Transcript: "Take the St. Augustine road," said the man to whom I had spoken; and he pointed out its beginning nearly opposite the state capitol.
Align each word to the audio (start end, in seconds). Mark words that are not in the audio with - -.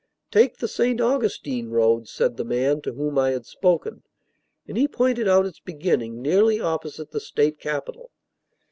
"Take 0.31 0.57
the 0.57 0.67
St. 0.67 0.99
Augustine 0.99 1.69
road," 1.69 2.07
said 2.07 2.35
the 2.35 2.43
man 2.43 2.81
to 2.81 2.93
whom 2.93 3.19
I 3.19 3.29
had 3.29 3.45
spoken; 3.45 4.01
and 4.67 4.75
he 4.75 4.87
pointed 4.87 5.27
out 5.27 5.45
its 5.45 5.59
beginning 5.59 6.23
nearly 6.23 6.59
opposite 6.59 7.11
the 7.11 7.19
state 7.19 7.59
capitol. 7.59 8.09